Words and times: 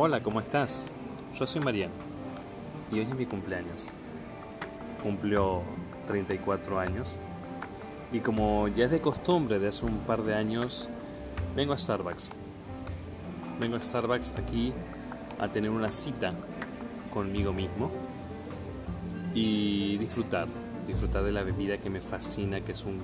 Hola, 0.00 0.22
¿cómo 0.22 0.38
estás? 0.38 0.92
Yo 1.34 1.44
soy 1.44 1.60
Mariano 1.60 1.92
y 2.92 3.00
hoy 3.00 3.06
es 3.06 3.16
mi 3.16 3.26
cumpleaños. 3.26 3.82
Cumplió 5.02 5.62
34 6.06 6.78
años 6.78 7.08
y 8.12 8.20
como 8.20 8.68
ya 8.68 8.84
es 8.84 8.92
de 8.92 9.00
costumbre 9.00 9.58
de 9.58 9.66
hace 9.66 9.84
un 9.84 9.98
par 9.98 10.22
de 10.22 10.36
años, 10.36 10.88
vengo 11.56 11.72
a 11.72 11.78
Starbucks. 11.78 12.30
Vengo 13.58 13.74
a 13.74 13.82
Starbucks 13.82 14.34
aquí 14.38 14.72
a 15.40 15.48
tener 15.48 15.70
una 15.70 15.90
cita 15.90 16.32
conmigo 17.12 17.52
mismo 17.52 17.90
y 19.34 19.98
disfrutar, 19.98 20.46
disfrutar 20.86 21.24
de 21.24 21.32
la 21.32 21.42
bebida 21.42 21.78
que 21.78 21.90
me 21.90 22.00
fascina, 22.00 22.60
que 22.60 22.70
es 22.70 22.84
un 22.84 23.00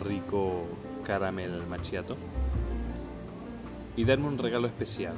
rico 0.00 0.62
caramel 1.02 1.66
macchiato 1.66 2.16
y 3.96 4.04
darme 4.04 4.28
un 4.28 4.38
regalo 4.38 4.68
especial, 4.68 5.14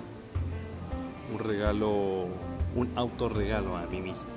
un 1.32 1.38
regalo, 1.38 2.26
un 2.74 2.90
autorregalo 2.96 3.76
a 3.76 3.86
mí 3.86 4.00
mismo. 4.00 4.30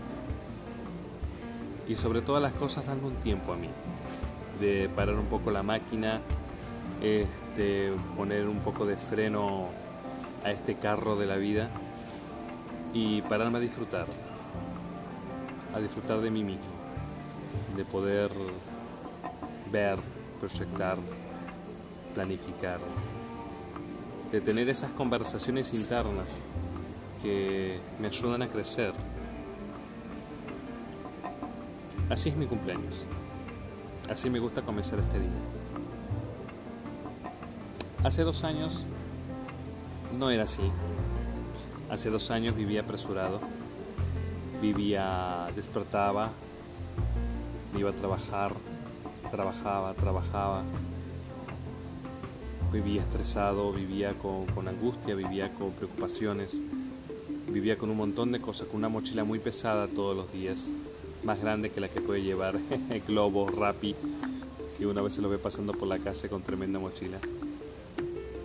Y 1.88 1.96
sobre 1.96 2.22
todas 2.22 2.42
las 2.42 2.54
cosas 2.54 2.86
darme 2.86 3.08
un 3.08 3.16
tiempo 3.16 3.54
a 3.54 3.56
mí, 3.56 3.70
de 4.60 4.90
parar 4.90 5.16
un 5.16 5.26
poco 5.26 5.52
la 5.52 5.64
máquina, 5.64 6.22
este, 7.02 7.92
poner 8.16 8.48
un 8.48 8.60
poco 8.60 8.86
de 8.86 8.98
freno 8.98 9.68
a 10.44 10.52
este 10.52 10.76
carro 10.76 11.16
de 11.16 11.26
la 11.26 11.38
vida 11.38 11.70
y 12.94 13.22
pararme 13.24 13.58
a 13.58 13.62
disfrutar, 13.62 14.06
a 15.74 15.80
disfrutar 15.80 16.20
de 16.22 16.30
mí 16.30 16.44
mismo, 16.44 16.64
de 17.76 17.86
poder 17.86 18.32
ver, 19.72 19.98
proyectar, 20.40 20.98
planificar, 22.14 22.80
de 24.32 24.42
tener 24.42 24.70
esas 24.70 24.92
conversaciones 24.92 25.74
internas 25.74 26.30
que 27.22 27.80
me 28.00 28.08
ayudan 28.08 28.42
a 28.42 28.48
crecer. 28.48 28.94
Así 32.10 32.30
es 32.30 32.36
mi 32.36 32.46
cumpleaños. 32.46 33.06
Así 34.10 34.30
me 34.30 34.40
gusta 34.40 34.62
comenzar 34.62 35.00
este 35.00 35.20
día. 35.20 35.30
Hace 38.04 38.24
dos 38.24 38.44
años 38.44 38.86
no 40.18 40.32
era 40.32 40.44
así. 40.44 40.64
Hace 41.90 42.10
dos 42.10 42.32
años 42.32 42.56
vivía 42.56 42.82
apresurado. 42.82 43.40
Vivía, 44.62 45.48
despertaba, 45.56 46.32
iba 47.78 47.92
a 47.92 47.94
trabajar, 47.94 48.52
trabajaba, 49.32 49.94
trabajaba, 49.94 50.64
vivía 52.72 53.02
estresado, 53.02 53.72
vivía 53.72 54.14
con, 54.14 54.68
angustia, 54.68 55.16
vivía 55.16 55.54
con 55.54 55.72
preocupaciones, 55.72 56.62
vivía 57.50 57.78
con 57.78 57.90
un 57.90 57.98
montón 57.98 58.32
de 58.32 58.40
cosas, 58.40 58.68
con 58.68 58.78
una 58.78 58.90
mochila 58.90 59.24
muy 59.24 59.40
pesada 59.40 59.88
todos 59.88 60.16
los 60.16 60.32
días, 60.32 60.72
más 61.24 61.42
grande 61.42 61.70
que 61.70 61.82
la 61.82 61.90
que 61.90 62.02
puede 62.02 62.22
llevar 62.22 62.58
Globo, 63.08 63.48
Rappi, 63.48 63.96
que 64.78 64.88
una 64.88 65.02
vez 65.02 65.14
se 65.14 65.22
lo 65.22 65.30
ve 65.30 65.38
pasando 65.38 65.74
por 65.74 65.88
la 65.88 66.00
calle 66.00 66.30
con 66.30 66.42
tremenda 66.42 66.80
mochila. 66.80 67.20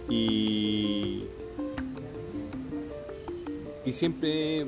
Y, 0.09 1.25
y 3.85 3.93
siempre 3.93 4.67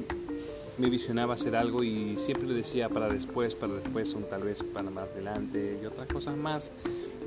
me 0.79 0.91
visionaba 0.91 1.34
hacer 1.34 1.57
algo 1.57 1.83
y 1.83 2.17
siempre 2.17 2.48
le 2.48 2.55
decía 2.55 2.89
para 2.89 3.09
después, 3.09 3.55
para 3.55 3.75
después, 3.75 4.12
un 4.14 4.25
tal 4.29 4.42
vez 4.42 4.62
para 4.62 4.91
más 4.91 5.09
adelante 5.11 5.79
y 5.83 5.87
otras 5.87 6.09
cosas 6.09 6.37
más. 6.37 6.70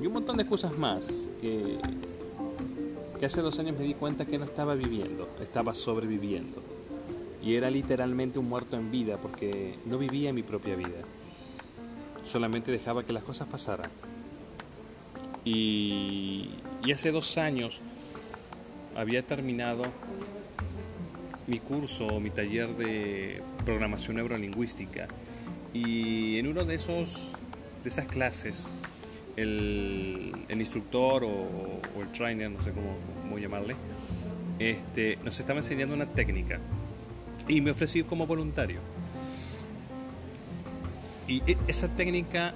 Y 0.00 0.06
un 0.06 0.12
montón 0.12 0.36
de 0.36 0.46
cosas 0.46 0.76
más 0.76 1.28
que, 1.40 1.78
que 3.18 3.26
hace 3.26 3.42
dos 3.42 3.58
años 3.58 3.78
me 3.78 3.84
di 3.84 3.94
cuenta 3.94 4.24
que 4.24 4.38
no 4.38 4.44
estaba 4.44 4.74
viviendo, 4.74 5.28
estaba 5.40 5.74
sobreviviendo. 5.74 6.69
Y 7.42 7.54
era 7.54 7.70
literalmente 7.70 8.38
un 8.38 8.48
muerto 8.48 8.76
en 8.76 8.90
vida 8.90 9.16
porque 9.16 9.78
no 9.86 9.98
vivía 9.98 10.32
mi 10.32 10.42
propia 10.42 10.76
vida. 10.76 11.00
Solamente 12.24 12.70
dejaba 12.70 13.04
que 13.04 13.12
las 13.12 13.22
cosas 13.22 13.48
pasaran. 13.48 13.90
Y, 15.44 16.50
hace 16.92 17.12
dos 17.12 17.38
años 17.38 17.80
había 18.96 19.22
terminado 19.22 19.84
mi 21.46 21.60
curso, 21.60 22.20
mi 22.20 22.30
taller 22.30 22.76
de 22.76 23.42
programación 23.64 24.16
neurolingüística. 24.16 25.08
Y 25.72 26.38
en 26.38 26.48
uno 26.48 26.64
de 26.64 26.74
esos 26.74 27.32
de 27.82 27.88
esas 27.88 28.06
clases 28.08 28.66
el, 29.36 30.32
instructor 30.50 31.24
o, 31.24 31.80
el 32.00 32.08
trainer, 32.12 32.50
no 32.50 32.60
sé 32.60 32.72
cómo, 32.72 33.38
llamarle, 33.38 33.74
este, 34.58 35.18
nos 35.24 35.38
estaba 35.38 35.60
enseñando 35.60 35.94
una 35.94 36.06
técnica 36.06 36.60
y 37.50 37.60
me 37.60 37.72
ofrecí 37.72 38.02
como 38.04 38.26
voluntario. 38.26 38.80
Y 41.26 41.42
e, 41.50 41.56
esa 41.66 41.88
técnica 41.88 42.54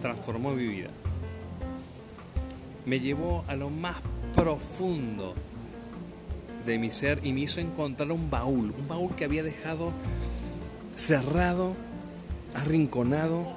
transformó 0.00 0.52
mi 0.52 0.66
vida. 0.66 0.90
Me 2.84 3.00
llevó 3.00 3.44
a 3.48 3.56
lo 3.56 3.70
más 3.70 3.96
profundo 4.34 5.34
de 6.64 6.78
mi 6.78 6.90
ser 6.90 7.20
y 7.24 7.32
me 7.32 7.40
hizo 7.40 7.60
encontrar 7.60 8.12
un 8.12 8.30
baúl, 8.30 8.72
un 8.78 8.88
baúl 8.88 9.14
que 9.14 9.24
había 9.24 9.42
dejado 9.42 9.92
cerrado, 10.96 11.74
arrinconado 12.54 13.56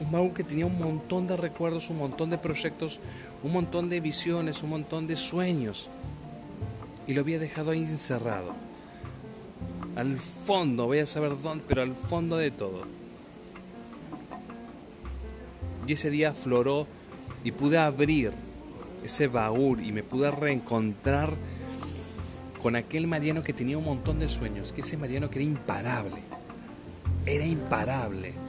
un 0.00 0.10
baúl 0.10 0.34
que 0.34 0.44
tenía 0.44 0.66
un 0.66 0.78
montón 0.78 1.26
de 1.26 1.36
recuerdos, 1.36 1.90
un 1.90 1.98
montón 1.98 2.30
de 2.30 2.38
proyectos, 2.38 3.00
un 3.42 3.52
montón 3.52 3.88
de 3.88 4.00
visiones, 4.00 4.62
un 4.62 4.70
montón 4.70 5.06
de 5.06 5.16
sueños. 5.16 5.88
Y 7.06 7.14
lo 7.14 7.20
había 7.20 7.38
dejado 7.38 7.70
ahí 7.70 7.80
encerrado. 7.80 8.52
Al 9.94 10.16
fondo, 10.16 10.86
voy 10.86 10.98
a 10.98 11.06
saber 11.06 11.38
dónde, 11.38 11.64
pero 11.66 11.82
al 11.82 11.94
fondo 11.94 12.36
de 12.36 12.50
todo. 12.50 12.82
Y 15.86 15.92
ese 15.92 16.10
día 16.10 16.34
floró 16.34 16.86
y 17.44 17.52
pude 17.52 17.78
abrir 17.78 18.32
ese 19.04 19.28
baúl 19.28 19.84
y 19.84 19.92
me 19.92 20.02
pude 20.02 20.30
reencontrar 20.30 21.32
con 22.60 22.74
aquel 22.74 23.06
Mariano 23.06 23.42
que 23.42 23.52
tenía 23.52 23.78
un 23.78 23.84
montón 23.84 24.18
de 24.18 24.28
sueños, 24.28 24.72
que 24.72 24.80
ese 24.80 24.96
Mariano 24.96 25.30
que 25.30 25.38
era 25.38 25.48
imparable. 25.48 26.22
Era 27.24 27.46
imparable 27.46 28.46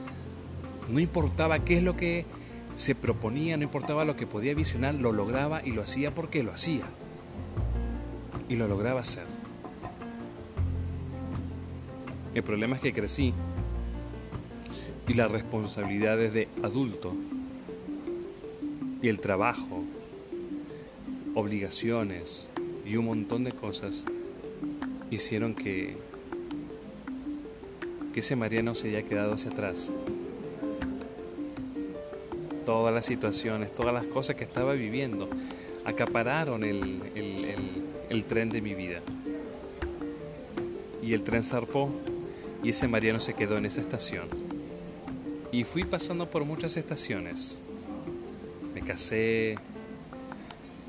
no 0.88 1.00
importaba 1.00 1.58
qué 1.60 1.78
es 1.78 1.82
lo 1.82 1.96
que 1.96 2.24
se 2.76 2.94
proponía, 2.94 3.56
no 3.56 3.64
importaba 3.64 4.04
lo 4.04 4.16
que 4.16 4.26
podía 4.26 4.54
visionar, 4.54 4.94
lo 4.94 5.12
lograba 5.12 5.62
y 5.64 5.72
lo 5.72 5.82
hacía 5.82 6.14
porque 6.14 6.42
lo 6.42 6.52
hacía. 6.52 6.84
Y 8.48 8.56
lo 8.56 8.66
lograba 8.66 9.00
hacer. 9.00 9.24
El 12.34 12.42
problema 12.42 12.76
es 12.76 12.82
que 12.82 12.92
crecí 12.92 13.34
y 15.06 15.14
las 15.14 15.30
responsabilidades 15.30 16.32
de 16.32 16.48
adulto 16.62 17.14
y 19.00 19.08
el 19.08 19.20
trabajo, 19.20 19.84
obligaciones 21.34 22.50
y 22.84 22.96
un 22.96 23.06
montón 23.06 23.44
de 23.44 23.52
cosas 23.52 24.04
hicieron 25.10 25.54
que, 25.54 25.96
que 28.12 28.20
ese 28.20 28.36
Mariano 28.36 28.74
se 28.74 28.88
haya 28.88 29.02
quedado 29.02 29.34
hacia 29.34 29.50
atrás 29.50 29.92
todas 32.68 32.92
las 32.92 33.06
situaciones, 33.06 33.74
todas 33.74 33.94
las 33.94 34.04
cosas 34.04 34.36
que 34.36 34.44
estaba 34.44 34.74
viviendo, 34.74 35.30
acapararon 35.86 36.64
el, 36.64 37.00
el, 37.14 37.84
tren 38.24 38.50
de 38.50 38.60
mi 38.60 38.74
vida. 38.74 39.00
Y 41.02 41.14
el 41.14 41.22
tren 41.22 41.42
zarpó 41.42 41.90
y 42.62 42.70
ese 42.70 42.88
Mariano 42.88 43.20
se 43.20 43.34
quedó 43.34 43.56
en 43.56 43.66
esa 43.66 43.80
estación. 43.80 44.28
Y 45.52 45.64
fui 45.64 45.84
pasando 45.84 46.28
por 46.28 46.44
muchas 46.44 46.76
estaciones. 46.76 47.60
Me 48.74 48.82
casé, 48.82 49.56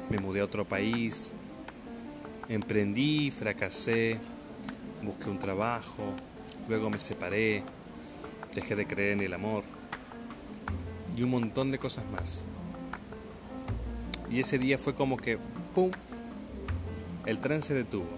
me 0.09 0.17
mudé 0.17 0.41
a 0.41 0.45
otro 0.45 0.65
país, 0.65 1.31
emprendí, 2.49 3.31
fracasé, 3.31 4.17
busqué 5.03 5.29
un 5.29 5.39
trabajo, 5.39 6.03
luego 6.67 6.89
me 6.89 6.99
separé, 6.99 7.63
dejé 8.53 8.75
de 8.75 8.85
creer 8.85 9.13
en 9.13 9.21
el 9.21 9.33
amor 9.33 9.63
y 11.15 11.23
un 11.23 11.29
montón 11.29 11.71
de 11.71 11.79
cosas 11.79 12.05
más. 12.11 12.43
Y 14.31 14.39
ese 14.39 14.59
día 14.59 14.77
fue 14.77 14.93
como 14.93 15.17
que, 15.17 15.37
¡pum!, 15.73 15.91
el 17.25 17.39
tren 17.39 17.61
se 17.61 17.73
detuvo 17.73 18.09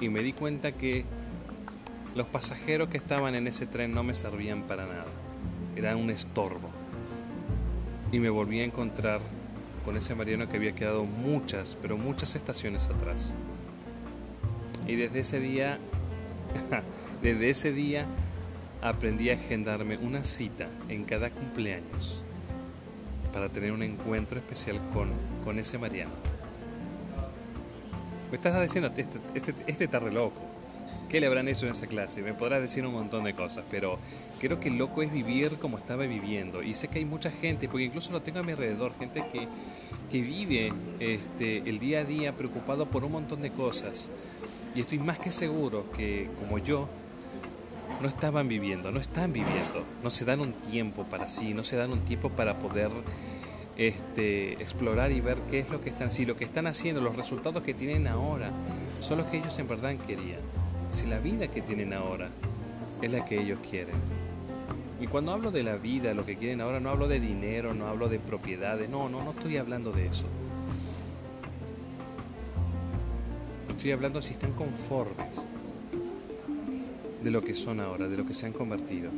y 0.00 0.08
me 0.08 0.22
di 0.22 0.32
cuenta 0.32 0.72
que 0.72 1.04
los 2.14 2.26
pasajeros 2.26 2.88
que 2.88 2.96
estaban 2.96 3.34
en 3.34 3.46
ese 3.46 3.66
tren 3.66 3.92
no 3.92 4.02
me 4.02 4.14
servían 4.14 4.62
para 4.62 4.86
nada, 4.86 5.06
eran 5.76 5.96
un 5.96 6.10
estorbo. 6.10 6.70
Y 8.12 8.18
me 8.20 8.30
volví 8.30 8.60
a 8.60 8.64
encontrar 8.64 9.20
con 9.84 9.96
ese 9.96 10.14
mariano 10.14 10.48
que 10.48 10.56
había 10.56 10.74
quedado 10.74 11.04
muchas, 11.04 11.76
pero 11.82 11.96
muchas 11.96 12.36
estaciones 12.36 12.86
atrás. 12.86 13.34
Y 14.86 14.94
desde 14.94 15.20
ese 15.20 15.40
día, 15.40 15.78
desde 17.22 17.50
ese 17.50 17.72
día 17.72 18.06
aprendí 18.82 19.30
a 19.30 19.34
agendarme 19.34 19.96
una 19.96 20.22
cita 20.22 20.68
en 20.88 21.04
cada 21.04 21.30
cumpleaños 21.30 22.22
para 23.32 23.48
tener 23.48 23.72
un 23.72 23.82
encuentro 23.82 24.38
especial 24.38 24.78
con, 24.92 25.08
con 25.44 25.58
ese 25.58 25.78
Mariano. 25.78 26.33
Me 28.34 28.38
estás 28.38 28.60
diciendo, 28.60 28.90
este, 28.96 29.20
este, 29.32 29.54
este 29.68 29.84
está 29.84 30.00
re 30.00 30.10
loco. 30.10 30.40
¿Qué 31.08 31.20
le 31.20 31.28
habrán 31.28 31.46
hecho 31.46 31.66
en 31.66 31.70
esa 31.70 31.86
clase? 31.86 32.20
Me 32.20 32.34
podrás 32.34 32.60
decir 32.60 32.84
un 32.84 32.92
montón 32.92 33.22
de 33.22 33.32
cosas, 33.32 33.64
pero 33.70 34.00
creo 34.40 34.58
que 34.58 34.70
loco 34.70 35.04
es 35.04 35.12
vivir 35.12 35.52
como 35.60 35.78
estaba 35.78 36.02
viviendo. 36.02 36.60
Y 36.60 36.74
sé 36.74 36.88
que 36.88 36.98
hay 36.98 37.04
mucha 37.04 37.30
gente, 37.30 37.68
porque 37.68 37.84
incluso 37.84 38.10
lo 38.10 38.22
tengo 38.22 38.40
a 38.40 38.42
mi 38.42 38.50
alrededor, 38.50 38.92
gente 38.98 39.22
que, 39.32 39.46
que 40.10 40.20
vive 40.20 40.72
este, 40.98 41.58
el 41.58 41.78
día 41.78 42.00
a 42.00 42.04
día 42.04 42.32
preocupado 42.36 42.86
por 42.86 43.04
un 43.04 43.12
montón 43.12 43.40
de 43.40 43.52
cosas. 43.52 44.10
Y 44.74 44.80
estoy 44.80 44.98
más 44.98 45.20
que 45.20 45.30
seguro 45.30 45.92
que, 45.96 46.28
como 46.40 46.58
yo, 46.58 46.88
no 48.02 48.08
estaban 48.08 48.48
viviendo, 48.48 48.90
no 48.90 48.98
están 48.98 49.32
viviendo, 49.32 49.84
no 50.02 50.10
se 50.10 50.24
dan 50.24 50.40
un 50.40 50.54
tiempo 50.54 51.04
para 51.04 51.28
sí, 51.28 51.54
no 51.54 51.62
se 51.62 51.76
dan 51.76 51.92
un 51.92 52.00
tiempo 52.00 52.30
para 52.30 52.58
poder 52.58 52.90
este, 53.76 54.52
explorar 54.54 55.12
y 55.12 55.20
ver 55.20 55.38
qué 55.50 55.58
es 55.58 55.70
lo 55.70 55.80
que 55.80 55.90
están, 55.90 56.12
si 56.12 56.24
lo 56.24 56.36
que 56.36 56.44
están 56.44 56.66
haciendo, 56.66 57.00
los 57.00 57.16
resultados 57.16 57.62
que 57.62 57.74
tienen 57.74 58.06
ahora, 58.06 58.50
son 59.00 59.18
los 59.18 59.26
que 59.26 59.38
ellos 59.38 59.58
en 59.58 59.68
verdad 59.68 59.94
querían, 60.06 60.40
si 60.90 61.06
la 61.06 61.18
vida 61.18 61.48
que 61.48 61.62
tienen 61.62 61.92
ahora 61.92 62.30
es 63.02 63.12
la 63.12 63.24
que 63.24 63.40
ellos 63.40 63.58
quieren. 63.68 63.96
Y 65.00 65.06
cuando 65.06 65.32
hablo 65.32 65.50
de 65.50 65.62
la 65.62 65.76
vida, 65.76 66.14
lo 66.14 66.24
que 66.24 66.36
quieren 66.36 66.60
ahora, 66.60 66.80
no 66.80 66.88
hablo 66.88 67.08
de 67.08 67.20
dinero, 67.20 67.74
no 67.74 67.88
hablo 67.88 68.08
de 68.08 68.18
propiedades, 68.18 68.88
no, 68.88 69.08
no, 69.08 69.22
no 69.22 69.32
estoy 69.32 69.56
hablando 69.56 69.92
de 69.92 70.06
eso. 70.06 70.24
Estoy 73.68 73.92
hablando 73.92 74.22
si 74.22 74.32
están 74.32 74.52
conformes 74.52 75.42
de 77.22 77.30
lo 77.30 77.42
que 77.42 77.54
son 77.54 77.80
ahora, 77.80 78.08
de 78.08 78.16
lo 78.16 78.24
que 78.24 78.34
se 78.34 78.46
han 78.46 78.52
convertido. 78.52 79.10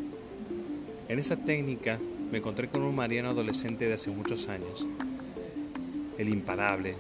En 1.09 1.19
esa 1.19 1.37
técnica 1.37 1.99
me 2.31 2.39
encontré 2.39 2.69
con 2.69 2.83
un 2.83 2.95
mariano 2.95 3.31
adolescente 3.31 3.87
de 3.87 3.95
hace 3.95 4.11
muchos 4.11 4.49
años, 4.49 4.87
el 6.19 6.29
imparable. 6.29 6.97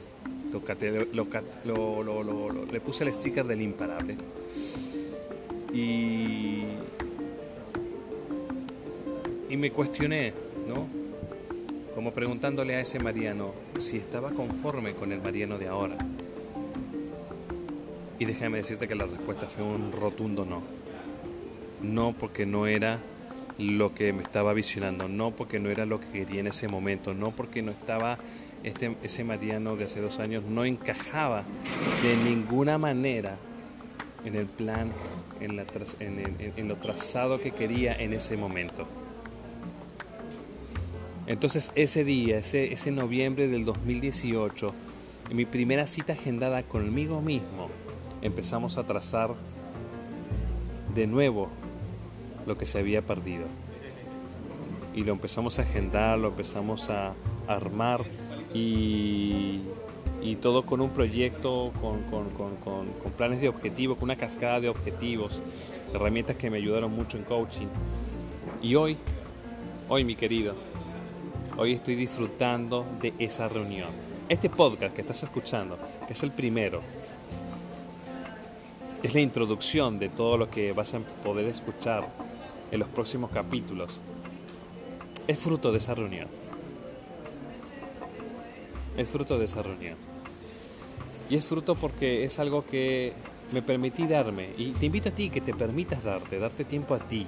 le 2.72 2.80
puse 2.80 3.04
el 3.04 3.12
sticker 3.12 3.46
del 3.46 3.62
imparable. 3.62 4.16
Y, 5.72 6.62
y 9.48 9.56
me 9.56 9.70
cuestioné, 9.70 10.32
¿no? 10.66 10.86
Como 11.94 12.12
preguntándole 12.12 12.76
a 12.76 12.80
ese 12.80 12.98
mariano 12.98 13.52
si 13.80 13.96
estaba 13.96 14.30
conforme 14.30 14.94
con 14.94 15.12
el 15.12 15.20
mariano 15.20 15.58
de 15.58 15.68
ahora. 15.68 15.96
Y 18.18 18.24
déjame 18.24 18.58
decirte 18.58 18.88
que 18.88 18.94
la 18.94 19.06
respuesta 19.06 19.46
fue 19.46 19.64
un 19.64 19.92
rotundo 19.92 20.46
no. 20.46 20.62
No 21.82 22.14
porque 22.18 22.46
no 22.46 22.66
era 22.66 23.00
lo 23.58 23.94
que 23.94 24.12
me 24.12 24.22
estaba 24.22 24.52
visionando, 24.52 25.08
no 25.08 25.30
porque 25.30 25.58
no 25.58 25.70
era 25.70 25.86
lo 25.86 26.00
que 26.00 26.08
quería 26.08 26.40
en 26.40 26.48
ese 26.48 26.68
momento, 26.68 27.14
no 27.14 27.30
porque 27.30 27.62
no 27.62 27.70
estaba 27.70 28.18
este, 28.64 28.96
ese 29.02 29.24
Mariano 29.24 29.76
de 29.76 29.84
hace 29.84 30.00
dos 30.00 30.18
años, 30.18 30.44
no 30.44 30.64
encajaba 30.64 31.44
de 32.02 32.16
ninguna 32.28 32.78
manera 32.78 33.36
en 34.24 34.34
el 34.34 34.46
plan, 34.46 34.90
en, 35.40 35.56
la, 35.56 35.64
en, 36.00 36.68
lo 36.68 36.76
trazado 36.76 37.40
que 37.40 37.52
quería 37.52 37.94
en 37.94 38.12
ese 38.12 38.36
momento. 38.36 38.86
Entonces 41.26 41.72
ese 41.74 42.04
día, 42.04 42.38
ese, 42.38 42.72
ese 42.72 42.90
noviembre 42.90 43.48
del 43.48 43.64
2018, 43.64 44.74
en 45.30 45.36
mi 45.36 45.44
primera 45.44 45.86
cita 45.86 46.12
agendada 46.12 46.62
conmigo 46.62 47.20
mismo, 47.20 47.68
empezamos 48.20 48.78
a 48.78 48.84
trazar 48.84 49.34
de 50.94 51.06
nuevo 51.06 51.50
lo 52.46 52.56
que 52.56 52.66
se 52.66 52.78
había 52.78 53.02
perdido. 53.02 53.46
Y 54.94 55.04
lo 55.04 55.12
empezamos 55.12 55.58
a 55.58 55.62
agendar, 55.62 56.18
lo 56.18 56.28
empezamos 56.28 56.88
a 56.88 57.12
armar 57.46 58.04
y, 58.54 59.60
y 60.22 60.36
todo 60.36 60.64
con 60.64 60.80
un 60.80 60.90
proyecto, 60.90 61.72
con, 61.80 62.02
con, 62.04 62.30
con, 62.30 62.56
con, 62.56 63.12
planes 63.16 63.40
de 63.40 63.48
objetivos, 63.48 63.98
con 63.98 64.04
una 64.04 64.16
cascada 64.16 64.60
de 64.60 64.68
objetivos, 64.68 65.42
herramientas 65.92 66.36
que 66.36 66.50
me 66.50 66.56
ayudaron 66.56 66.92
mucho 66.92 67.18
en 67.18 67.24
coaching. 67.24 67.66
Y 68.62 68.74
hoy, 68.74 68.96
hoy 69.88 70.04
mi 70.04 70.16
querido, 70.16 70.54
hoy 71.58 71.72
estoy 71.72 71.94
disfrutando 71.94 72.86
de 73.00 73.12
esa 73.18 73.48
reunión. 73.48 73.90
Este 74.28 74.48
podcast 74.48 74.94
que 74.94 75.02
estás 75.02 75.22
escuchando, 75.22 75.78
que 76.06 76.14
es 76.14 76.22
el 76.22 76.30
primero, 76.30 76.80
es 79.02 79.14
la 79.14 79.20
introducción 79.20 79.98
de 79.98 80.08
todo 80.08 80.36
lo 80.36 80.50
que 80.50 80.72
vas 80.72 80.94
a 80.94 80.98
poder 81.22 81.46
escuchar 81.46 82.08
en 82.70 82.78
los 82.78 82.88
próximos 82.88 83.30
capítulos, 83.30 84.00
es 85.26 85.38
fruto 85.38 85.72
de 85.72 85.78
esa 85.78 85.94
reunión. 85.94 86.28
Es 88.96 89.08
fruto 89.08 89.38
de 89.38 89.44
esa 89.44 89.62
reunión. 89.62 89.96
Y 91.28 91.36
es 91.36 91.46
fruto 91.46 91.74
porque 91.74 92.24
es 92.24 92.38
algo 92.38 92.64
que 92.64 93.12
me 93.52 93.62
permití 93.62 94.06
darme. 94.06 94.50
Y 94.56 94.70
te 94.72 94.86
invito 94.86 95.08
a 95.08 95.12
ti 95.12 95.30
que 95.30 95.40
te 95.40 95.54
permitas 95.54 96.04
darte, 96.04 96.38
darte 96.38 96.64
tiempo 96.64 96.94
a 96.94 96.98
ti. 96.98 97.26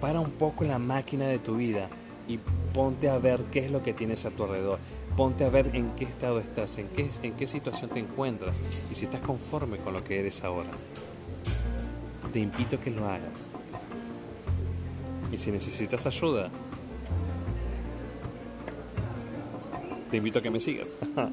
Para 0.00 0.20
un 0.20 0.32
poco 0.32 0.64
la 0.64 0.78
máquina 0.78 1.26
de 1.26 1.38
tu 1.38 1.56
vida 1.56 1.88
y 2.26 2.38
ponte 2.74 3.08
a 3.08 3.18
ver 3.18 3.44
qué 3.50 3.60
es 3.60 3.70
lo 3.70 3.82
que 3.82 3.94
tienes 3.94 4.26
a 4.26 4.30
tu 4.30 4.44
alrededor. 4.44 4.78
Ponte 5.16 5.44
a 5.44 5.48
ver 5.48 5.70
en 5.74 5.90
qué 5.92 6.04
estado 6.04 6.38
estás, 6.38 6.78
en 6.78 6.88
qué, 6.88 7.08
en 7.22 7.34
qué 7.34 7.46
situación 7.46 7.90
te 7.90 7.98
encuentras 7.98 8.60
y 8.90 8.94
si 8.94 9.06
estás 9.06 9.20
conforme 9.20 9.78
con 9.78 9.94
lo 9.94 10.04
que 10.04 10.20
eres 10.20 10.44
ahora. 10.44 10.68
Te 12.32 12.40
invito 12.40 12.80
que 12.80 12.90
lo 12.90 13.08
hagas. 13.08 13.50
Y 15.32 15.36
si 15.36 15.50
necesitas 15.50 16.06
ayuda, 16.06 16.50
te 20.10 20.16
invito 20.16 20.38
a 20.38 20.42
que 20.42 20.50
me 20.50 20.60
sigas. 20.60 20.96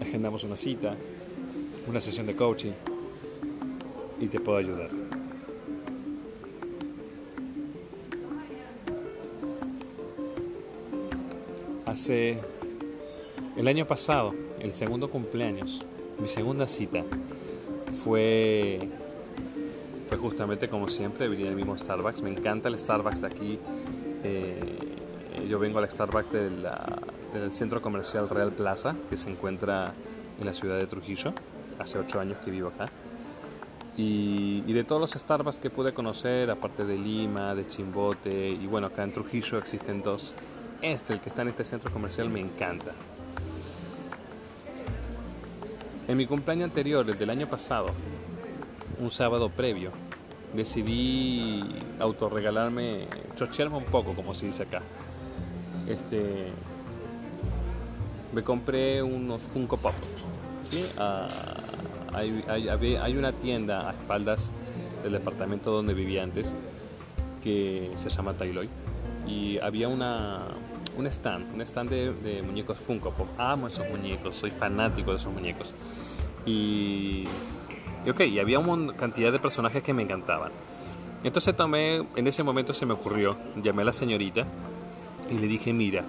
Agendamos 0.00 0.44
una 0.44 0.56
cita, 0.56 0.96
una 1.86 2.00
sesión 2.00 2.26
de 2.26 2.34
coaching 2.34 2.72
y 4.20 4.28
te 4.28 4.40
puedo 4.40 4.58
ayudar. 4.58 4.90
Hace 11.84 12.38
el 13.56 13.66
año 13.66 13.86
pasado, 13.86 14.34
el 14.60 14.74
segundo 14.74 15.10
cumpleaños, 15.10 15.82
mi 16.18 16.28
segunda 16.28 16.66
cita 16.66 17.04
fue 18.04 18.88
fue 20.08 20.16
justamente 20.16 20.68
como 20.68 20.88
siempre, 20.88 21.28
venía 21.28 21.48
el 21.48 21.54
mismo 21.54 21.76
Starbucks. 21.76 22.22
Me 22.22 22.30
encanta 22.30 22.68
el 22.68 22.78
Starbucks 22.78 23.20
de 23.20 23.26
aquí. 23.26 23.58
Eh, 24.24 24.78
yo 25.48 25.58
vengo 25.58 25.78
al 25.78 25.88
Starbucks 25.88 26.32
del 26.32 27.52
centro 27.52 27.82
comercial 27.82 28.28
Real 28.28 28.52
Plaza, 28.52 28.96
que 29.08 29.16
se 29.16 29.30
encuentra 29.30 29.92
en 30.40 30.46
la 30.46 30.54
ciudad 30.54 30.78
de 30.78 30.86
Trujillo. 30.86 31.32
Hace 31.78 31.98
ocho 31.98 32.18
años 32.18 32.38
que 32.44 32.50
vivo 32.50 32.68
acá. 32.68 32.90
Y, 33.96 34.62
y, 34.66 34.72
de 34.72 34.84
todos 34.84 35.00
los 35.00 35.10
Starbucks 35.10 35.58
que 35.58 35.70
pude 35.70 35.92
conocer, 35.92 36.50
aparte 36.50 36.84
de 36.84 36.96
Lima, 36.96 37.54
de 37.54 37.66
Chimbote, 37.66 38.48
y 38.50 38.66
bueno, 38.66 38.86
acá 38.86 39.02
en 39.02 39.12
Trujillo 39.12 39.58
existen 39.58 40.02
dos. 40.02 40.34
Este, 40.80 41.12
el 41.12 41.20
que 41.20 41.28
está 41.28 41.42
en 41.42 41.48
este 41.48 41.64
centro 41.64 41.92
comercial, 41.92 42.30
me 42.30 42.40
encanta. 42.40 42.92
En 46.06 46.16
mi 46.16 46.26
cumpleaños 46.26 46.70
anterior, 46.70 47.08
el 47.10 47.18
del 47.18 47.28
año 47.28 47.48
pasado, 47.48 47.88
un 49.00 49.10
sábado 49.10 49.50
previo, 49.50 49.92
decidí 50.54 51.64
autorregalarme, 52.00 53.06
chochearme 53.36 53.76
un 53.76 53.84
poco, 53.84 54.14
como 54.14 54.34
se 54.34 54.46
dice 54.46 54.64
acá. 54.64 54.82
Este, 55.86 56.48
me 58.32 58.42
compré 58.42 59.02
unos 59.02 59.42
Funko 59.42 59.76
Pop. 59.76 59.94
Ah, 60.98 61.26
hay, 62.12 63.16
una 63.16 63.32
tienda 63.32 63.88
a 63.88 63.92
espaldas 63.92 64.50
del 65.02 65.12
departamento 65.12 65.70
donde 65.70 65.94
vivía 65.94 66.22
antes 66.22 66.54
que 67.42 67.92
se 67.94 68.08
llama 68.08 68.34
Tailoy 68.34 68.68
y 69.26 69.58
había 69.58 69.88
una, 69.88 70.48
un 70.96 71.06
stand, 71.06 71.54
un 71.54 71.60
stand 71.62 71.90
de, 71.90 72.12
de 72.12 72.42
muñecos 72.42 72.78
Funko 72.78 73.12
Pop. 73.12 73.28
Amo 73.38 73.68
esos 73.68 73.88
muñecos, 73.88 74.36
soy 74.36 74.50
fanático 74.50 75.12
de 75.12 75.16
esos 75.18 75.32
muñecos. 75.32 75.74
Y 76.44 77.24
y 78.08 78.10
ok, 78.10 78.20
y 78.20 78.38
había 78.38 78.58
una 78.58 78.96
cantidad 78.96 79.30
de 79.30 79.38
personajes 79.38 79.82
que 79.82 79.92
me 79.92 80.02
encantaban. 80.02 80.50
Entonces 81.24 81.54
tomé, 81.54 81.96
en 82.16 82.26
ese 82.26 82.42
momento 82.42 82.72
se 82.72 82.86
me 82.86 82.94
ocurrió, 82.94 83.36
llamé 83.62 83.82
a 83.82 83.84
la 83.84 83.92
señorita 83.92 84.46
y 85.30 85.34
le 85.34 85.46
dije, 85.46 85.74
mira, 85.74 86.04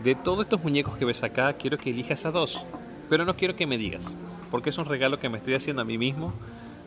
de 0.00 0.14
todos 0.14 0.44
estos 0.44 0.62
muñecos 0.62 0.96
que 0.96 1.04
ves 1.04 1.24
acá, 1.24 1.52
quiero 1.54 1.76
que 1.76 1.90
elijas 1.90 2.24
a 2.24 2.30
dos, 2.30 2.64
pero 3.08 3.24
no 3.24 3.34
quiero 3.34 3.56
que 3.56 3.66
me 3.66 3.78
digas, 3.78 4.16
porque 4.52 4.70
es 4.70 4.78
un 4.78 4.84
regalo 4.84 5.18
que 5.18 5.28
me 5.28 5.38
estoy 5.38 5.54
haciendo 5.54 5.82
a 5.82 5.84
mí 5.84 5.98
mismo 5.98 6.32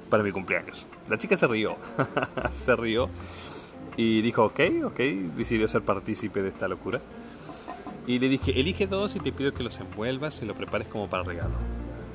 para 0.10 0.24
mi 0.24 0.32
cumpleaños. 0.32 0.88
La 1.10 1.18
chica 1.18 1.36
se 1.36 1.46
rió, 1.46 1.76
se 2.52 2.74
rió 2.78 3.10
y 3.98 4.22
dijo, 4.22 4.46
ok, 4.46 4.62
ok, 4.86 5.00
decidió 5.36 5.68
ser 5.68 5.82
partícipe 5.82 6.42
de 6.42 6.48
esta 6.48 6.70
locura. 6.70 7.02
Y 8.08 8.18
le 8.18 8.30
dije, 8.30 8.58
elige 8.58 8.88
dos 8.88 9.18
y 9.18 9.20
te 9.20 9.34
pido 9.34 9.54
que 9.54 9.62
los 9.62 9.78
envuelvas 9.82 10.42
y 10.42 10.46
lo 10.46 10.56
prepares 10.56 10.88
como 10.88 11.10
para 11.10 11.24
regalo. 11.24 11.56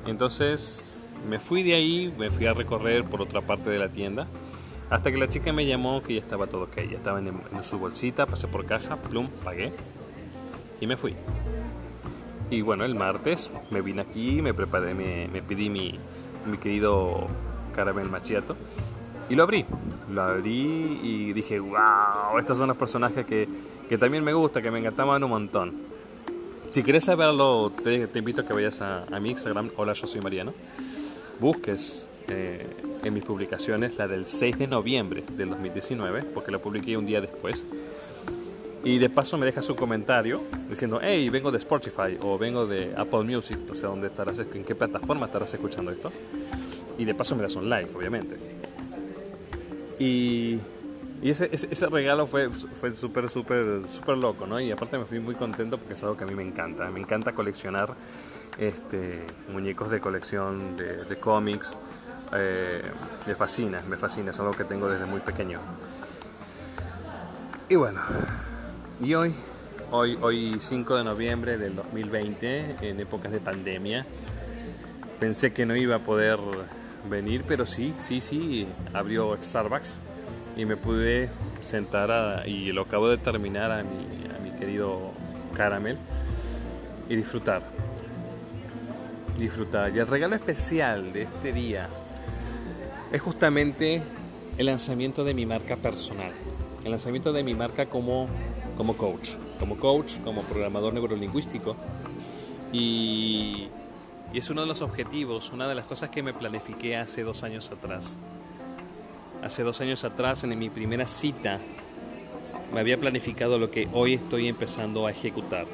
Entonces 0.07 0.98
me 1.27 1.39
fui 1.39 1.63
de 1.63 1.73
ahí, 1.73 2.13
me 2.17 2.29
fui 2.29 2.45
a 2.45 2.53
recorrer 2.53 3.03
por 3.05 3.21
otra 3.21 3.41
parte 3.41 3.69
de 3.69 3.77
la 3.77 3.89
tienda, 3.89 4.27
hasta 4.89 5.11
que 5.11 5.17
la 5.17 5.29
chica 5.29 5.53
me 5.53 5.65
llamó 5.65 6.01
que 6.01 6.15
ya 6.15 6.19
estaba 6.19 6.47
todo 6.47 6.63
ok, 6.63 6.75
ya 6.89 6.97
estaba 6.97 7.19
en, 7.19 7.33
su 7.61 7.77
bolsita, 7.77 8.25
pasé 8.25 8.47
por 8.47 8.65
caja, 8.65 8.97
plum, 8.97 9.27
pagué 9.43 9.73
y 10.79 10.87
me 10.87 10.97
fui. 10.97 11.15
Y 12.49 12.61
bueno, 12.61 12.83
el 12.83 12.95
martes 12.95 13.51
me 13.69 13.81
vine 13.81 14.01
aquí, 14.01 14.41
me 14.41 14.53
preparé, 14.53 14.95
me, 14.95 15.27
me 15.27 15.41
pedí 15.41 15.69
mi, 15.69 15.99
mi 16.45 16.57
querido 16.57 17.27
caramel 17.75 18.09
machiato 18.09 18.55
y 19.29 19.35
lo 19.35 19.43
abrí. 19.43 19.65
Lo 20.09 20.23
abrí 20.23 20.99
y 21.03 21.33
dije, 21.33 21.59
wow, 21.59 22.39
estos 22.39 22.57
son 22.57 22.67
los 22.67 22.77
personajes 22.77 23.25
que, 23.25 23.47
que 23.87 23.97
también 23.97 24.23
me 24.23 24.33
gusta, 24.33 24.61
que 24.61 24.71
me 24.71 24.79
encantaban 24.79 25.23
un 25.23 25.29
montón. 25.29 25.73
Si 26.71 26.83
quieres 26.83 27.05
saberlo, 27.05 27.71
te, 27.83 28.07
te 28.07 28.19
invito 28.19 28.41
a 28.41 28.45
que 28.45 28.53
vayas 28.53 28.81
a, 28.81 29.03
a, 29.03 29.19
mi 29.19 29.31
Instagram, 29.31 29.69
hola, 29.77 29.93
yo 29.93 30.07
soy 30.07 30.21
Mariano. 30.21 30.53
Busques 31.39 32.07
eh, 32.27 32.65
en 33.03 33.13
mis 33.13 33.23
publicaciones 33.23 33.97
la 33.97 34.07
del 34.07 34.25
6 34.25 34.59
de 34.59 34.67
noviembre 34.67 35.23
del 35.35 35.49
2019, 35.49 36.23
porque 36.33 36.51
la 36.51 36.59
publiqué 36.59 36.97
un 36.97 37.05
día 37.05 37.21
después. 37.21 37.65
Y 38.83 38.97
de 38.97 39.09
paso 39.09 39.37
me 39.37 39.45
dejas 39.45 39.69
un 39.69 39.75
comentario 39.75 40.41
diciendo, 40.69 40.99
hey, 41.01 41.29
vengo 41.29 41.51
de 41.51 41.57
Spotify 41.57 42.17
o 42.21 42.37
vengo 42.37 42.65
de 42.65 42.93
Apple 42.95 43.23
Music, 43.23 43.59
o 43.69 43.75
sea, 43.75 43.89
¿dónde 43.89 44.07
estarás, 44.07 44.39
en 44.39 44.63
qué 44.63 44.75
plataforma 44.75 45.25
estarás 45.25 45.53
escuchando 45.53 45.91
esto. 45.91 46.11
Y 46.97 47.05
de 47.05 47.13
paso 47.13 47.35
me 47.35 47.41
das 47.41 47.55
un 47.55 47.69
like, 47.69 47.93
obviamente. 47.95 48.37
Y, 49.99 50.59
y 51.21 51.31
ese, 51.31 51.49
ese, 51.51 51.87
regalo 51.87 52.27
fue, 52.27 52.49
fue 52.49 52.95
súper, 52.95 53.29
súper, 53.29 53.81
súper 53.87 54.17
loco, 54.17 54.47
¿no? 54.47 54.59
Y 54.59 54.71
aparte 54.71 54.97
me 54.97 55.05
fui 55.05 55.19
muy 55.19 55.35
contento 55.35 55.77
porque 55.77 55.93
es 55.93 56.03
algo 56.03 56.15
que 56.15 56.23
a 56.23 56.27
mí 56.27 56.33
me 56.33 56.43
encanta. 56.43 56.89
Me 56.89 56.99
encanta 56.99 57.33
coleccionar 57.33 57.93
este, 58.57 59.25
muñecos 59.51 59.91
de 59.91 59.99
colección 59.99 60.77
de, 60.77 61.03
de 61.03 61.15
cómics. 61.17 61.77
Eh, 62.33 62.81
me 63.27 63.35
fascina, 63.35 63.81
me 63.89 63.97
fascina, 63.97 64.31
es 64.31 64.39
algo 64.39 64.53
que 64.53 64.63
tengo 64.63 64.89
desde 64.89 65.05
muy 65.05 65.19
pequeño. 65.19 65.59
Y 67.67 67.75
bueno, 67.75 67.99
y 69.01 69.13
hoy, 69.13 69.33
hoy, 69.91 70.17
hoy 70.21 70.57
5 70.59 70.95
de 70.95 71.03
noviembre 71.03 71.57
del 71.57 71.75
2020, 71.75 72.77
en 72.81 72.99
épocas 72.99 73.31
de 73.31 73.39
pandemia, 73.39 74.05
pensé 75.19 75.51
que 75.53 75.65
no 75.65 75.75
iba 75.75 75.97
a 75.97 75.99
poder 75.99 76.39
venir, 77.09 77.43
pero 77.47 77.65
sí, 77.65 77.93
sí, 77.97 78.21
sí, 78.21 78.67
abrió 78.93 79.37
Starbucks 79.41 79.99
y 80.59 80.65
me 80.65 80.77
pude 80.77 81.29
sentar 81.61 82.11
a, 82.11 82.47
y 82.47 82.71
lo 82.71 82.81
acabo 82.81 83.07
de 83.07 83.17
terminar 83.17 83.71
a 83.71 83.83
mi, 83.83 84.25
a 84.35 84.39
mi 84.39 84.51
querido 84.59 85.11
caramel 85.55 85.97
y 87.07 87.15
disfrutar. 87.15 87.61
Disfrutar. 89.37 89.95
Y 89.95 89.99
el 89.99 90.07
regalo 90.07 90.35
especial 90.35 91.13
de 91.13 91.23
este 91.23 91.53
día 91.53 91.87
es 93.11 93.21
justamente 93.21 94.01
el 94.57 94.65
lanzamiento 94.65 95.23
de 95.23 95.33
mi 95.33 95.45
marca 95.45 95.75
personal. 95.77 96.33
El 96.83 96.91
lanzamiento 96.91 97.31
de 97.31 97.43
mi 97.43 97.53
marca 97.53 97.85
como, 97.85 98.27
como 98.75 98.97
coach. 98.97 99.31
Como 99.59 99.77
coach, 99.77 100.17
como 100.23 100.41
programador 100.43 100.93
neurolingüístico. 100.93 101.75
Y 102.73 103.69
y 104.31 104.37
es 104.37 104.49
uno 104.49 104.61
de 104.61 104.67
los 104.67 104.81
objetivos, 104.81 105.51
una 105.51 105.67
de 105.67 105.75
las 105.75 105.85
cosas 105.85 106.09
que 106.09 106.21
me 106.21 106.33
planifiqué 106.33 106.97
hace 106.97 107.23
dos 107.23 107.43
años 107.43 107.71
atrás. 107.71 108.19
Hace 109.43 109.63
dos 109.63 109.81
años 109.81 110.03
atrás, 110.03 110.43
en 110.43 110.57
mi 110.57 110.69
primera 110.69 111.07
cita, 111.07 111.59
me 112.73 112.79
había 112.79 112.99
planificado 112.99 113.57
lo 113.57 113.71
que 113.71 113.87
hoy 113.93 114.15
estoy 114.15 114.47
empezando 114.47 115.07
a 115.07 115.11
ejecutar. 115.11 115.65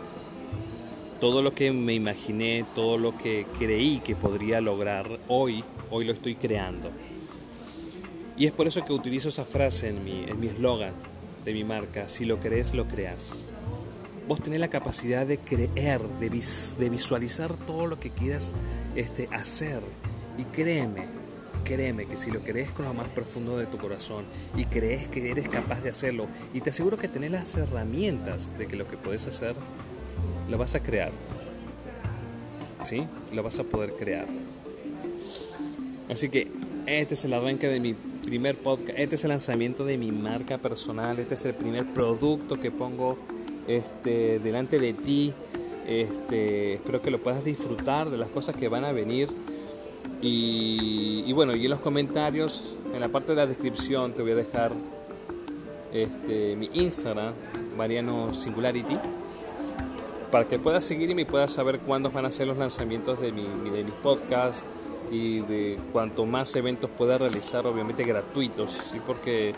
Todo 1.19 1.41
lo 1.41 1.53
que 1.53 1.72
me 1.72 1.93
imaginé, 1.93 2.65
todo 2.75 2.98
lo 2.98 3.17
que 3.17 3.45
creí 3.57 4.00
que 4.00 4.15
podría 4.15 4.62
lograr, 4.62 5.19
hoy, 5.27 5.63
hoy 5.89 6.05
lo 6.05 6.13
estoy 6.13 6.36
creando. 6.36 6.91
Y 8.38 8.45
es 8.45 8.51
por 8.51 8.67
eso 8.67 8.84
que 8.86 8.93
utilizo 8.93 9.29
esa 9.29 9.45
frase 9.45 9.89
en 9.89 10.03
mi 10.03 10.48
eslogan 10.48 10.93
de 11.43 11.53
mi 11.53 11.63
marca, 11.63 12.07
si 12.07 12.25
lo 12.25 12.39
crees, 12.39 12.74
lo 12.74 12.86
creas 12.86 13.50
vos 14.27 14.41
tenés 14.41 14.60
la 14.60 14.69
capacidad 14.69 15.25
de 15.25 15.38
creer, 15.38 16.01
de, 16.19 16.29
vis, 16.29 16.75
de 16.79 16.89
visualizar 16.89 17.55
todo 17.55 17.88
lo 17.88 18.00
que 18.00 18.10
quieras 18.10 18.53
este, 18.95 19.27
hacer. 19.31 19.81
Y 20.38 20.43
créeme, 20.45 21.05
créeme 21.65 22.05
que 22.05 22.15
si 22.15 22.31
lo 22.31 22.39
crees 22.39 22.72
con 22.72 22.86
lo 22.86 22.93
más 22.93 23.10
profundo 23.10 23.57
de 23.57 23.65
tu 23.65 23.77
corazón 23.77 24.24
y 24.55 24.63
crees 24.63 25.10
que 25.10 25.29
eres 25.29 25.50
capaz 25.50 25.81
de 25.81 25.89
hacerlo, 25.89 26.27
y 26.53 26.62
te 26.62 26.69
aseguro 26.69 26.98
que 26.98 27.10
tenés 27.10 27.31
las 27.31 27.57
herramientas 27.57 28.57
de 28.57 28.67
que 28.67 28.77
lo 28.77 28.88
que 28.88 28.95
puedes 28.95 29.27
hacer, 29.27 29.55
lo 30.50 30.57
vas 30.57 30.75
a 30.75 30.79
crear. 30.81 31.12
¿Sí? 32.84 33.05
Lo 33.34 33.43
vas 33.43 33.60
a 33.60 33.63
poder 33.63 33.93
crear. 33.93 34.27
Así 36.10 36.29
que 36.29 36.48
este 36.86 37.15
es 37.15 37.25
el 37.25 37.34
arranque 37.34 37.67
de 37.67 37.79
mi 37.79 37.95
primer 37.95 38.57
podcast, 38.57 38.98
este 38.98 39.15
es 39.15 39.24
el 39.24 39.31
lanzamiento 39.31 39.86
de 39.86 39.98
mi 39.98 40.12
marca 40.12 40.60
personal, 40.60 41.17
este 41.19 41.34
es 41.34 41.45
el 41.45 41.55
primer 41.55 41.86
producto 41.93 42.60
que 42.60 42.69
pongo 42.69 43.17
este, 43.67 44.39
delante 44.39 44.79
de 44.79 44.93
ti. 44.93 45.34
Este, 45.88 46.75
espero 46.75 47.01
que 47.01 47.12
lo 47.12 47.22
puedas 47.22 47.43
disfrutar 47.43 48.10
de 48.10 48.17
las 48.17 48.29
cosas 48.29 48.55
que 48.55 48.67
van 48.67 48.86
a 48.86 48.91
venir. 48.91 49.29
Y, 50.22 51.31
bueno, 51.34 51.55
y 51.55 51.65
en 51.65 51.72
los 51.72 51.79
comentarios, 51.79 52.75
en 52.93 53.00
la 53.00 53.10
parte 53.10 53.34
de 53.34 53.36
la 53.36 53.45
descripción, 53.45 54.13
te 54.13 54.22
voy 54.22 54.31
a 54.31 54.36
dejar 54.36 54.72
este, 55.93 56.55
mi 56.55 56.69
Instagram, 56.74 57.34
Mariano 57.77 58.34
Singularity, 58.34 58.98
para 60.31 60.48
que 60.48 60.57
puedas 60.57 60.84
seguir 60.84 61.17
y 61.17 61.25
puedas 61.25 61.51
saber 61.51 61.79
cuándo 61.79 62.10
van 62.12 62.25
a 62.25 62.31
ser 62.31 62.48
los 62.48 62.57
lanzamientos 62.57 63.22
de, 63.22 63.31
mi, 63.31 63.43
de 63.69 63.84
mis 63.84 63.93
podcasts 63.95 64.65
y 65.12 65.41
de 65.41 65.77
cuanto 65.93 66.25
más 66.25 66.55
eventos 66.55 66.89
pueda 66.89 67.17
realizar, 67.17 67.65
obviamente 67.67 68.03
gratuitos, 68.03 68.72
¿sí? 68.91 69.00
porque 69.05 69.53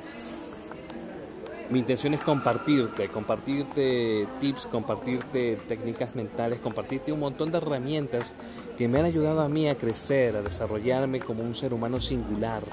mi 1.70 1.80
intención 1.80 2.14
es 2.14 2.22
compartirte, 2.22 3.10
compartirte 3.10 4.28
tips, 4.40 4.68
compartirte 4.68 5.58
técnicas 5.68 6.16
mentales, 6.16 6.60
compartirte 6.60 7.12
un 7.12 7.20
montón 7.20 7.52
de 7.52 7.58
herramientas 7.58 8.34
que 8.78 8.88
me 8.88 9.00
han 9.00 9.06
ayudado 9.06 9.42
a 9.42 9.50
mí 9.50 9.68
a 9.68 9.76
crecer, 9.76 10.36
a 10.38 10.42
desarrollarme 10.42 11.20
como 11.20 11.44
un 11.44 11.56
ser 11.56 11.74
humano 11.74 12.00
singular. 12.00 12.64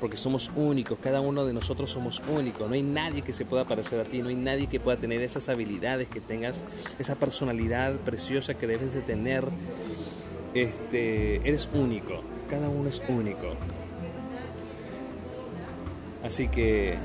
Porque 0.00 0.16
somos 0.16 0.50
únicos, 0.56 0.98
cada 1.00 1.20
uno 1.20 1.44
de 1.44 1.52
nosotros 1.52 1.90
somos 1.90 2.22
únicos. 2.26 2.68
No 2.68 2.74
hay 2.74 2.82
nadie 2.82 3.22
que 3.22 3.32
se 3.32 3.44
pueda 3.44 3.64
parecer 3.64 4.00
a 4.00 4.04
ti, 4.04 4.20
no 4.20 4.30
hay 4.30 4.34
nadie 4.34 4.66
que 4.66 4.80
pueda 4.80 4.96
tener 4.96 5.20
esas 5.22 5.48
habilidades, 5.48 6.08
que 6.08 6.20
tengas 6.20 6.64
esa 6.98 7.14
personalidad 7.14 7.94
preciosa 7.96 8.54
que 8.54 8.66
debes 8.66 8.94
de 8.94 9.02
tener. 9.02 9.44
Este, 10.54 11.36
eres 11.48 11.68
único, 11.72 12.20
cada 12.48 12.68
uno 12.68 12.88
es 12.88 13.00
único. 13.08 13.54
Así 16.24 16.48
que 16.48 16.96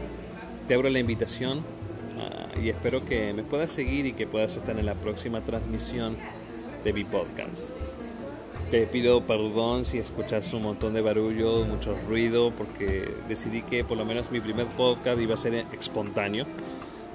te 0.67 0.73
abro 0.73 0.89
la 0.89 0.99
invitación 0.99 1.59
uh, 1.59 2.59
y 2.61 2.69
espero 2.69 3.05
que 3.05 3.33
me 3.33 3.43
puedas 3.43 3.71
seguir 3.71 4.05
y 4.05 4.13
que 4.13 4.27
puedas 4.27 4.57
estar 4.57 4.77
en 4.77 4.85
la 4.85 4.95
próxima 4.95 5.41
transmisión 5.41 6.17
de 6.83 6.93
mi 6.93 7.03
podcast. 7.03 7.71
Te 8.69 8.85
pido 8.85 9.21
perdón 9.21 9.85
si 9.85 9.97
escuchas 9.97 10.53
un 10.53 10.63
montón 10.63 10.93
de 10.93 10.99
barullo, 10.99 11.63
mucho 11.63 11.97
ruido, 12.07 12.51
porque 12.51 13.09
decidí 13.29 13.61
que 13.61 13.85
por 13.85 13.97
lo 13.97 14.03
menos 14.03 14.29
mi 14.29 14.41
primer 14.41 14.65
podcast 14.67 15.21
iba 15.21 15.35
a 15.35 15.37
ser 15.37 15.65
espontáneo. 15.71 16.45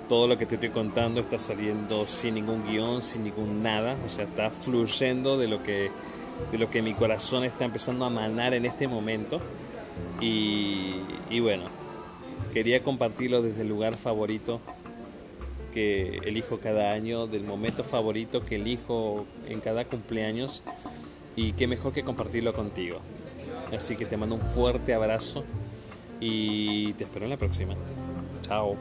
Todo 0.08 0.26
lo 0.26 0.38
que 0.38 0.46
te 0.46 0.54
estoy 0.54 0.70
contando 0.70 1.20
está 1.20 1.38
saliendo 1.38 2.06
sin 2.06 2.34
ningún 2.36 2.66
guion, 2.66 3.02
sin 3.02 3.24
ningún 3.24 3.62
nada, 3.62 3.96
o 4.04 4.08
sea, 4.08 4.24
está 4.24 4.50
fluyendo 4.50 5.36
de 5.36 5.48
lo 5.48 5.62
que, 5.62 5.90
de 6.50 6.58
lo 6.58 6.70
que 6.70 6.80
mi 6.80 6.94
corazón 6.94 7.44
está 7.44 7.66
empezando 7.66 8.06
a 8.06 8.10
manar 8.10 8.54
en 8.54 8.64
este 8.64 8.88
momento. 8.88 9.40
Y, 10.22 10.94
y 11.28 11.40
bueno, 11.40 11.64
Quería 12.52 12.82
compartirlo 12.82 13.42
desde 13.42 13.62
el 13.62 13.68
lugar 13.68 13.96
favorito 13.96 14.60
que 15.72 16.18
elijo 16.24 16.58
cada 16.58 16.92
año, 16.92 17.26
del 17.26 17.44
momento 17.44 17.82
favorito 17.82 18.44
que 18.44 18.56
elijo 18.56 19.26
en 19.48 19.60
cada 19.60 19.86
cumpleaños 19.86 20.62
y 21.34 21.52
qué 21.52 21.66
mejor 21.66 21.92
que 21.92 22.04
compartirlo 22.04 22.52
contigo. 22.52 22.98
Así 23.74 23.96
que 23.96 24.04
te 24.04 24.16
mando 24.16 24.34
un 24.34 24.42
fuerte 24.42 24.92
abrazo 24.92 25.44
y 26.20 26.92
te 26.94 27.04
espero 27.04 27.24
en 27.24 27.30
la 27.30 27.38
próxima. 27.38 27.74
Chao. 28.42 28.76